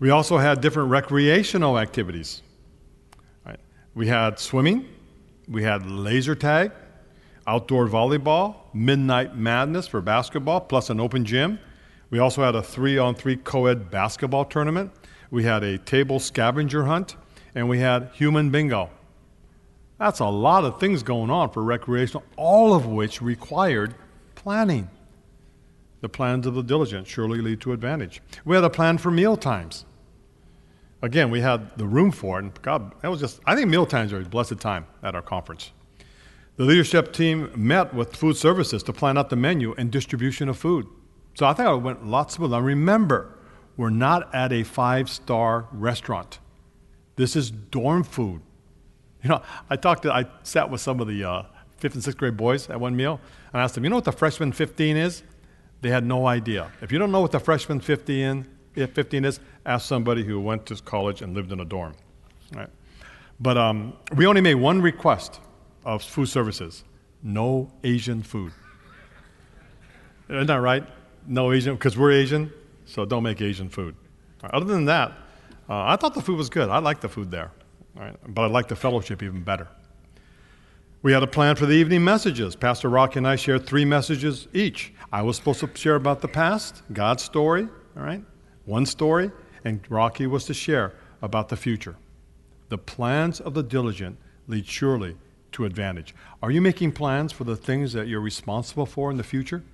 [0.00, 2.42] We also had different recreational activities.
[3.94, 4.88] We had swimming,
[5.48, 6.70] we had laser tag,
[7.46, 11.58] outdoor volleyball, midnight madness for basketball, plus an open gym.
[12.08, 14.92] We also had a three on three co ed basketball tournament.
[15.30, 17.16] We had a table scavenger hunt,
[17.54, 18.90] and we had human bingo.
[19.98, 23.94] That's a lot of things going on for recreational, all of which required
[24.34, 24.88] planning.
[26.00, 28.22] The plans of the diligent surely lead to advantage.
[28.44, 29.84] We had a plan for meal times.
[31.02, 33.86] Again, we had the room for it, and God, that was just, I think meal
[33.86, 35.72] times are a blessed time at our conference.
[36.56, 40.58] The leadership team met with food services to plan out the menu and distribution of
[40.58, 40.86] food.
[41.34, 43.38] So I think I went lots of Now remember,
[43.78, 46.38] we're not at a five star restaurant.
[47.16, 48.42] This is dorm food.
[49.22, 51.42] You know, I talked to, I sat with some of the uh,
[51.76, 53.20] fifth and sixth grade boys at one meal,
[53.52, 55.22] and I asked them, you know what the freshman 15 is?
[55.80, 56.70] They had no idea.
[56.82, 60.76] If you don't know what the freshman 15, 15 is, ask somebody who went to
[60.76, 61.94] college and lived in a dorm.
[62.54, 62.70] Right?
[63.40, 65.40] But um, we only made one request
[65.84, 66.84] of food services
[67.22, 68.52] no Asian food.
[70.28, 70.84] Isn't that right?
[71.26, 72.50] No Asian, because we're Asian,
[72.86, 73.94] so don't make Asian food.
[74.42, 75.12] Right, other than that,
[75.68, 76.68] uh, I thought the food was good.
[76.70, 77.50] I liked the food there,
[77.94, 78.16] right?
[78.26, 79.68] but I liked the fellowship even better.
[81.02, 82.56] We had a plan for the evening messages.
[82.56, 84.92] Pastor Rocky and I shared three messages each.
[85.12, 88.22] I was supposed to share about the past, God's story, all right?
[88.70, 89.32] One story,
[89.64, 91.96] and Rocky was to share about the future.
[92.68, 95.16] The plans of the diligent lead surely
[95.50, 96.14] to advantage.
[96.40, 99.64] Are you making plans for the things that you're responsible for in the future?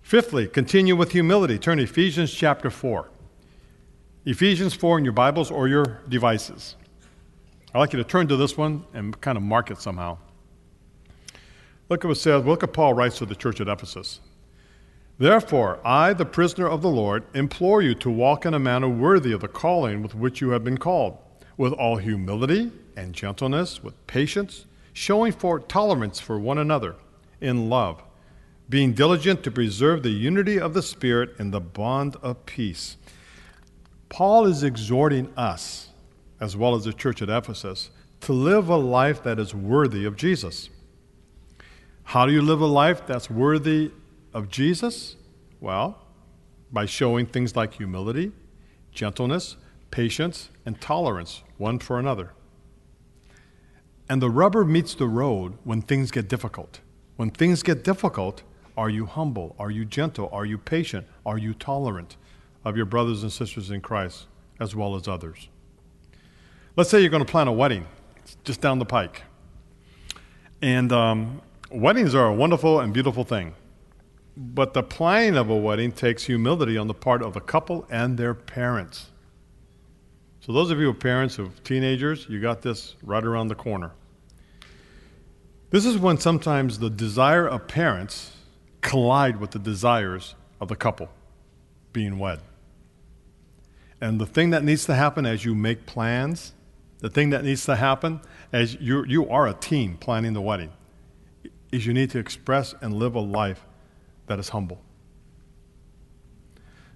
[0.00, 1.58] Fifthly, continue with humility.
[1.58, 3.10] Turn to Ephesians chapter 4.
[4.24, 6.76] Ephesians 4 in your Bibles or your devices.
[7.74, 10.16] I'd like you to turn to this one and kind of mark it somehow.
[11.90, 12.46] Look at what it says.
[12.46, 14.20] Look at Paul writes to the church at Ephesus.
[15.22, 19.30] Therefore, I, the prisoner of the Lord, implore you to walk in a manner worthy
[19.30, 21.16] of the calling with which you have been called,
[21.56, 26.96] with all humility and gentleness, with patience, showing for tolerance for one another
[27.40, 28.02] in love,
[28.68, 32.96] being diligent to preserve the unity of the Spirit in the bond of peace.
[34.08, 35.90] Paul is exhorting us
[36.40, 37.90] as well as the church at Ephesus,
[38.22, 40.68] to live a life that is worthy of Jesus.
[42.02, 43.92] How do you live a life that's worthy
[44.32, 45.16] of Jesus?
[45.60, 45.98] Well,
[46.72, 48.32] by showing things like humility,
[48.92, 49.56] gentleness,
[49.90, 52.32] patience, and tolerance one for another.
[54.08, 56.80] And the rubber meets the road when things get difficult.
[57.16, 58.42] When things get difficult,
[58.76, 59.54] are you humble?
[59.58, 60.28] Are you gentle?
[60.32, 61.06] Are you patient?
[61.24, 62.16] Are you tolerant
[62.64, 64.26] of your brothers and sisters in Christ
[64.58, 65.48] as well as others?
[66.76, 67.86] Let's say you're going to plan a wedding
[68.22, 69.22] it's just down the pike.
[70.60, 73.54] And um, weddings are a wonderful and beautiful thing.
[74.36, 78.16] But the planning of a wedding takes humility on the part of the couple and
[78.16, 79.10] their parents.
[80.40, 83.54] So, those of you who are parents of teenagers, you got this right around the
[83.54, 83.92] corner.
[85.70, 88.32] This is when sometimes the desire of parents
[88.80, 91.08] collide with the desires of the couple
[91.92, 92.40] being wed.
[94.00, 96.52] And the thing that needs to happen as you make plans,
[96.98, 98.20] the thing that needs to happen
[98.52, 100.72] as you, you are a team planning the wedding,
[101.70, 103.64] is you need to express and live a life
[104.32, 104.80] that is humble.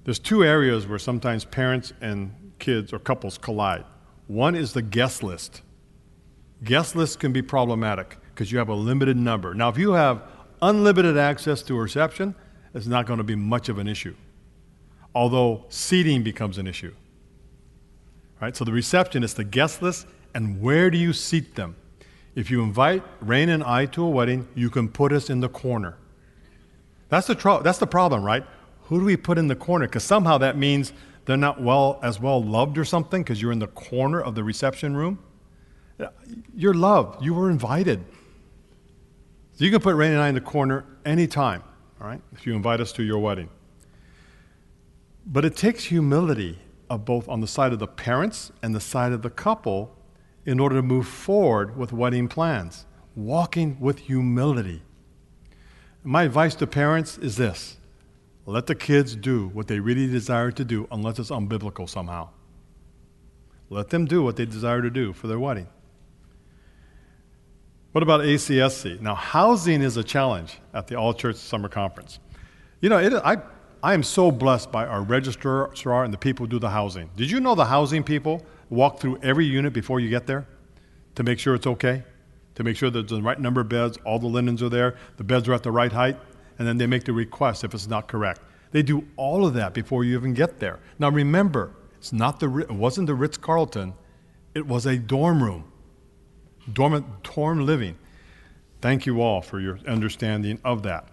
[0.05, 3.85] There's two areas where sometimes parents and kids or couples collide.
[4.27, 5.61] One is the guest list.
[6.65, 9.53] Guest lists can be problematic because you have a limited number.
[9.53, 10.23] Now, if you have
[10.63, 12.35] unlimited access to reception,
[12.73, 14.15] it's not going to be much of an issue.
[15.15, 16.95] Although seating becomes an issue.
[18.41, 18.57] Right?
[18.57, 21.77] So the reception is the guest list, and where do you seat them?
[22.35, 25.51] If you invite Rain and I to a wedding, you can put us in the
[25.51, 25.99] corner.
[27.09, 28.45] That's the, tro- that's the problem, right?
[28.85, 29.87] Who do we put in the corner?
[29.87, 30.93] Because somehow that means
[31.25, 34.45] they're not well as well loved or something because you're in the corner of the
[34.45, 35.19] reception room.
[36.55, 37.25] You're loved.
[37.25, 38.05] You were invited.
[39.55, 41.63] So you can put Rain and I in the corner anytime,
[42.01, 43.49] all right, if you invite us to your wedding.
[45.27, 49.13] But it takes humility of both on the side of the parents and the side
[49.13, 49.97] of the couple
[50.45, 52.87] in order to move forward with wedding plans.
[53.17, 54.83] Walking with humility.
[56.07, 57.79] My advice to parents is this
[58.47, 62.29] let the kids do what they really desire to do, unless it's unbiblical somehow.
[63.71, 65.67] Let them do what they desire to do for their wedding.
[67.91, 69.01] What about ACSC?
[69.01, 72.21] Now, housing is a challenge at the All Church Summer Conference.
[72.81, 73.39] You know, it, I,
[73.83, 77.11] I am so blessed by our registrar and the people who do the housing.
[77.17, 80.47] Did you know the housing people walk through every unit before you get there
[81.17, 82.05] to make sure it's okay?
[82.57, 85.25] To make sure there's the right number of beds, all the linens are there, the
[85.25, 86.17] beds are at the right height,
[86.59, 88.41] and then they make the request if it's not correct.
[88.73, 90.81] They do all of that before you even get there.
[90.99, 93.95] Now remember, it's not the it wasn't the Ritz Carlton,
[94.55, 95.65] it was a dorm room,
[96.73, 97.97] dorm, dorm living.
[98.81, 101.09] Thank you all for your understanding of that.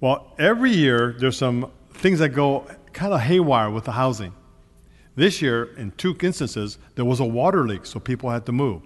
[0.00, 4.32] Well, every year there's some things that go kind of haywire with the housing.
[5.16, 8.82] This year, in two instances, there was a water leak, so people had to move.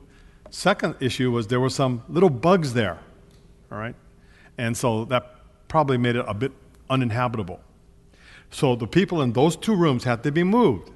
[0.50, 2.98] Second issue was there were some little bugs there,
[3.70, 3.94] all right?
[4.58, 5.36] And so that
[5.68, 6.52] probably made it a bit
[6.90, 7.60] uninhabitable.
[8.50, 10.90] So the people in those two rooms had to be moved.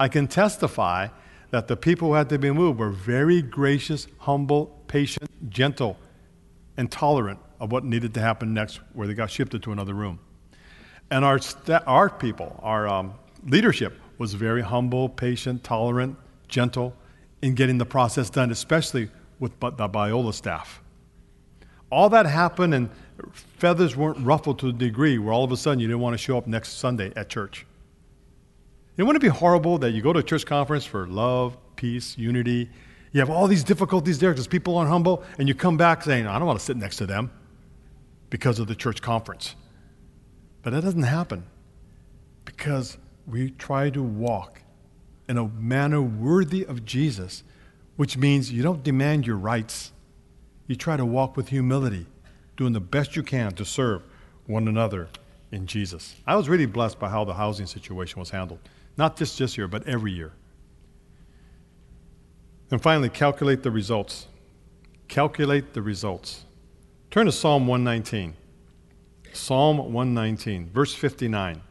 [0.00, 1.08] I can testify
[1.50, 5.98] that the people who had to be moved were very gracious, humble, patient, gentle,
[6.76, 10.18] and tolerant of what needed to happen next, where they got shifted to another room.
[11.10, 13.14] And our, st- our people, our um,
[13.46, 16.16] leadership, was very humble, patient, tolerant,
[16.48, 16.94] gentle
[17.42, 20.82] in getting the process done, especially with the Biola staff.
[21.90, 22.90] All that happened, and
[23.32, 26.18] feathers weren't ruffled to the degree where all of a sudden you didn't want to
[26.18, 27.66] show up next Sunday at church.
[28.96, 32.18] And wouldn't it be horrible that you go to a church conference for love, peace,
[32.18, 32.68] unity?
[33.12, 36.26] You have all these difficulties there because people aren't humble, and you come back saying,
[36.26, 37.30] I don't want to sit next to them
[38.28, 39.54] because of the church conference.
[40.62, 41.46] But that doesn't happen
[42.44, 44.60] because we try to walk
[45.28, 47.42] in a manner worthy of Jesus,
[47.96, 49.92] which means you don't demand your rights.
[50.66, 52.06] You try to walk with humility
[52.56, 54.02] doing the best you can to serve
[54.46, 55.08] one another
[55.52, 56.16] in Jesus.
[56.26, 58.60] I was really blessed by how the housing situation was handled,
[58.96, 60.32] not just this year, but every year.
[62.70, 64.26] And finally, calculate the results.
[65.08, 66.44] Calculate the results.
[67.10, 68.34] Turn to Psalm 119.
[69.32, 71.62] Psalm 119, verse 59.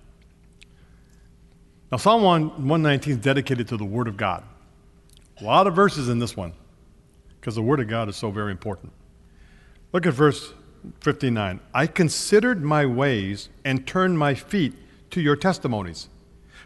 [1.91, 4.43] Now, Psalm 119 is dedicated to the Word of God.
[5.39, 6.53] A lot of verses in this one
[7.39, 8.91] because the Word of God is so very important.
[9.93, 10.53] Look at verse
[10.99, 14.73] 59 I considered my ways and turned my feet
[15.11, 16.09] to your testimonies.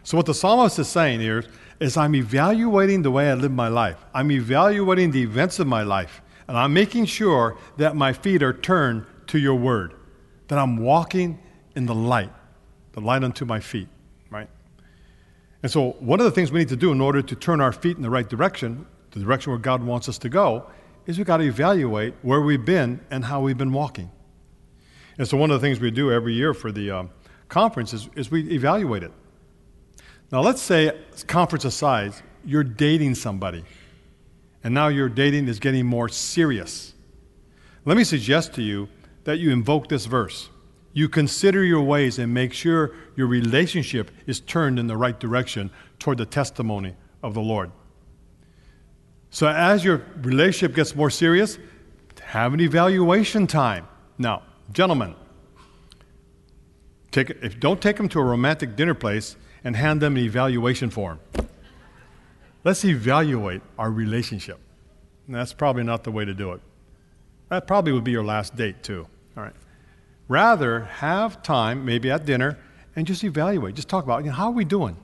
[0.02, 1.44] So, what the psalmist is saying here
[1.78, 4.04] is I'm evaluating the way I live my life.
[4.12, 8.52] I'm evaluating the events of my life, and I'm making sure that my feet are
[8.52, 9.94] turned to your word,
[10.48, 11.38] that I'm walking
[11.76, 12.32] in the light,
[12.92, 13.88] the light unto my feet?
[15.62, 17.72] And so, one of the things we need to do in order to turn our
[17.72, 20.66] feet in the right direction, the direction where God wants us to go,
[21.06, 24.10] is we've got to evaluate where we've been and how we've been walking.
[25.18, 27.10] And so, one of the things we do every year for the um,
[27.48, 29.12] conference is, is we evaluate it.
[30.32, 33.64] Now, let's say, conference aside, you're dating somebody,
[34.64, 36.94] and now your dating is getting more serious.
[37.84, 38.88] Let me suggest to you
[39.24, 40.48] that you invoke this verse.
[40.92, 45.70] You consider your ways and make sure your relationship is turned in the right direction
[45.98, 47.70] toward the testimony of the Lord.
[49.30, 51.58] So, as your relationship gets more serious,
[52.20, 53.88] have an evaluation time.
[54.18, 55.14] Now, gentlemen,
[57.10, 60.90] take, if, don't take them to a romantic dinner place and hand them an evaluation
[60.90, 61.20] form.
[62.64, 64.58] Let's evaluate our relationship.
[65.26, 66.60] And that's probably not the way to do it.
[67.48, 69.06] That probably would be your last date, too.
[69.36, 69.54] All right.
[70.28, 72.58] Rather, have time, maybe at dinner,
[72.96, 73.74] and just evaluate.
[73.74, 74.96] Just talk about you know, how are we doing?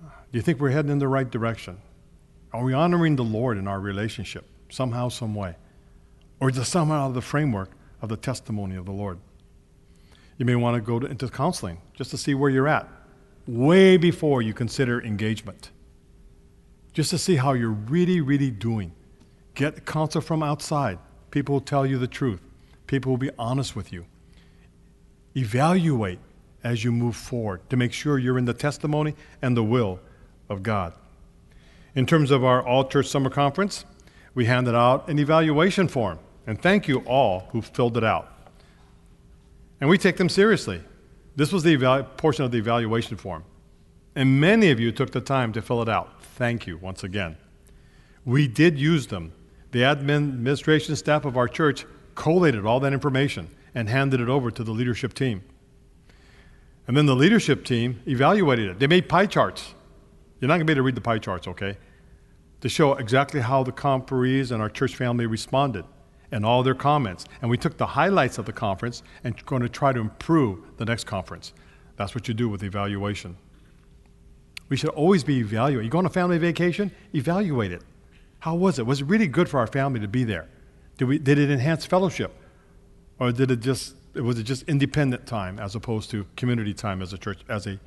[0.00, 1.78] Do you think we're heading in the right direction?
[2.52, 5.56] Are we honoring the Lord in our relationship somehow, some way?
[6.40, 7.70] Or is it somehow out of the framework
[8.00, 9.18] of the testimony of the Lord?
[10.38, 12.88] You may want to go to, into counseling just to see where you're at,
[13.46, 15.70] way before you consider engagement,
[16.92, 18.92] just to see how you're really, really doing.
[19.54, 20.98] Get counsel from outside.
[21.30, 22.40] People will tell you the truth,
[22.90, 24.04] people will be honest with you.
[25.36, 26.18] Evaluate
[26.64, 30.00] as you move forward to make sure you're in the testimony and the will
[30.48, 30.92] of God.
[31.94, 33.84] In terms of our All Church Summer Conference,
[34.34, 36.18] we handed out an evaluation form,
[36.48, 38.28] and thank you all who filled it out.
[39.80, 40.82] And we take them seriously.
[41.36, 43.44] This was the evalu- portion of the evaluation form.
[44.16, 46.20] And many of you took the time to fill it out.
[46.22, 47.36] Thank you once again.
[48.24, 49.32] We did use them.
[49.70, 51.86] The admin administration staff of our church
[52.20, 55.42] collated all that information and handed it over to the leadership team.
[56.86, 58.78] And then the leadership team evaluated it.
[58.78, 59.74] They made pie charts
[60.40, 61.76] you're not going to be able to read the pie charts, okay?
[62.62, 65.84] To show exactly how the conferees and our church family responded
[66.32, 67.26] and all their comments.
[67.42, 70.84] And we took the highlights of the conference and going to try to improve the
[70.84, 71.52] next conference.
[71.96, 73.36] That's what you do with evaluation.
[74.70, 75.84] We should always be evaluating.
[75.84, 77.82] You go on a family vacation, evaluate it.
[78.38, 78.86] How was it?
[78.86, 80.48] Was it really good for our family to be there?
[81.00, 82.30] Did, we, did it enhance fellowship?
[83.18, 87.14] Or did it just, was it just independent time as opposed to community time as
[87.14, 87.80] a church, as a,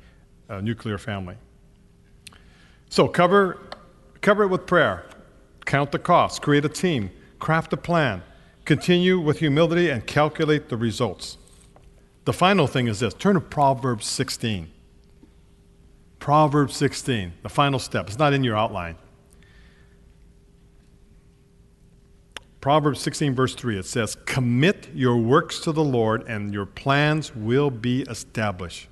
[0.48, 1.36] a nuclear family?
[2.90, 3.60] So cover,
[4.20, 5.06] cover it with prayer.
[5.64, 6.40] Count the costs.
[6.40, 7.12] Create a team.
[7.38, 8.20] Craft a plan.
[8.64, 11.38] Continue with humility and calculate the results.
[12.24, 14.72] The final thing is this turn to Proverbs 16.
[16.18, 18.08] Proverbs 16, the final step.
[18.08, 18.96] It's not in your outline.
[22.64, 27.36] Proverbs 16, verse 3, it says, Commit your works to the Lord, and your plans
[27.36, 28.88] will be established.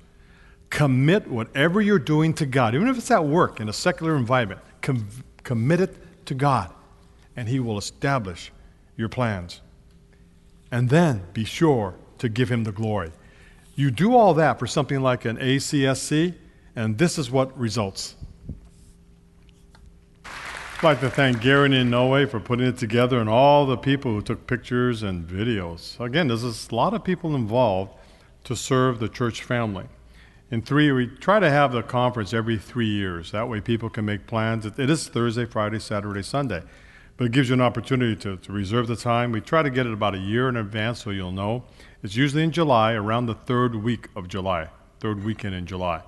[0.69, 4.61] Commit whatever you're doing to God, even if it's at work in a secular environment.
[4.83, 5.07] Com-
[5.41, 6.71] commit it to God,
[7.35, 8.51] and He will establish
[8.95, 9.61] your plans.
[10.71, 13.11] And then be sure to give Him the glory.
[13.73, 16.35] You do all that for something like an ACSC,
[16.75, 18.17] and this is what results.
[20.83, 24.11] I'd like to thank Gary and Noe for putting it together and all the people
[24.11, 25.97] who took pictures and videos.
[25.97, 27.93] Again, there's a lot of people involved
[28.43, 29.85] to serve the church family.
[30.51, 33.31] And three, we try to have the conference every three years.
[33.31, 34.65] That way people can make plans.
[34.65, 36.63] It is Thursday, Friday, Saturday, Sunday.
[37.15, 39.31] But it gives you an opportunity to, to reserve the time.
[39.31, 41.63] We try to get it about a year in advance so you'll know.
[42.03, 44.67] It's usually in July, around the third week of July,
[44.99, 46.03] third weekend in July.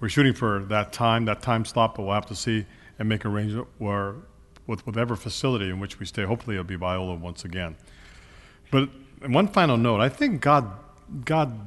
[0.00, 2.66] We're shooting for that time, that time slot, but we'll have to see
[2.98, 4.14] and make arrangements where,
[4.66, 6.24] with whatever facility in which we stay.
[6.24, 7.76] Hopefully, it'll be Biola once again.
[8.70, 8.88] But
[9.26, 10.72] one final note I think God,
[11.24, 11.58] God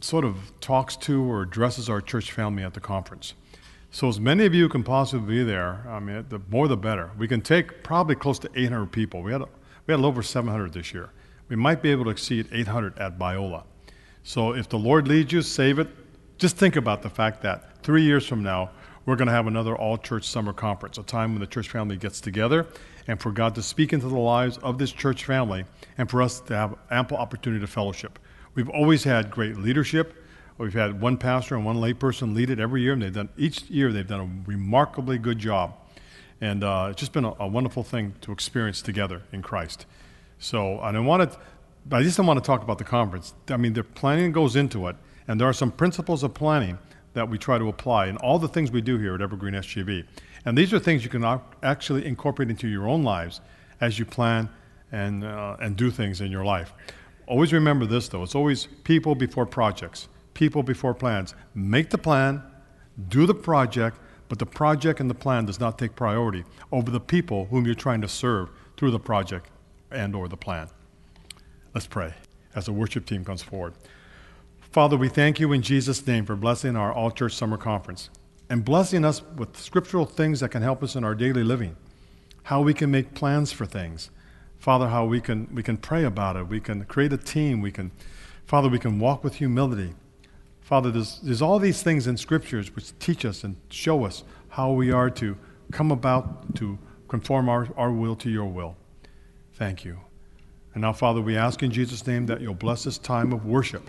[0.00, 3.34] sort of talks to or addresses our church family at the conference.
[3.90, 7.10] So, as many of you can possibly be there, I mean, the more the better.
[7.16, 9.22] We can take probably close to 800 people.
[9.22, 9.42] We had,
[9.86, 11.10] we had over 700 this year.
[11.48, 13.64] We might be able to exceed 800 at Biola.
[14.22, 15.88] So, if the Lord leads you, save it.
[16.36, 18.70] Just think about the fact that three years from now,
[19.08, 21.96] we're going to have another all church summer conference, a time when the church family
[21.96, 22.66] gets together
[23.06, 25.64] and for God to speak into the lives of this church family
[25.96, 28.18] and for us to have ample opportunity to fellowship.
[28.54, 30.12] We've always had great leadership.
[30.58, 33.62] We've had one pastor and one layperson lead it every year, and they've done each
[33.70, 35.72] year they've done a remarkably good job,
[36.42, 39.86] and uh, it's just been a, a, wonderful thing to experience together in Christ.
[40.38, 41.30] So, and I wanted,
[41.90, 43.32] I just don't want to talk about the conference.
[43.48, 44.96] I mean, the planning goes into it,
[45.26, 46.78] and there are some principles of planning
[47.14, 50.04] that we try to apply in all the things we do here at Evergreen SGV.
[50.44, 51.24] And these are things you can
[51.62, 53.40] actually incorporate into your own lives
[53.80, 54.48] as you plan
[54.92, 56.72] and, uh, and do things in your life.
[57.26, 58.22] Always remember this, though.
[58.22, 61.34] It's always people before projects, people before plans.
[61.54, 62.42] Make the plan,
[63.08, 63.98] do the project,
[64.28, 67.74] but the project and the plan does not take priority over the people whom you're
[67.74, 69.50] trying to serve through the project
[69.90, 70.68] and or the plan.
[71.74, 72.14] Let's pray.
[72.54, 73.74] as the worship team comes forward.
[74.70, 78.10] Father, we thank you in Jesus' name for blessing our All Church Summer Conference
[78.50, 81.74] and blessing us with scriptural things that can help us in our daily living,
[82.42, 84.10] how we can make plans for things.
[84.58, 86.48] Father, how we can, we can pray about it.
[86.48, 87.62] We can create a team.
[87.62, 87.92] We can,
[88.44, 89.94] Father, we can walk with humility.
[90.60, 94.72] Father, there's, there's all these things in scriptures which teach us and show us how
[94.72, 95.38] we are to
[95.72, 98.76] come about to conform our, our will to your will.
[99.54, 100.00] Thank you.
[100.74, 103.88] And now, Father, we ask in Jesus' name that you'll bless this time of worship.